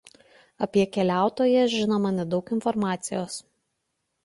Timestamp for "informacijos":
2.59-3.39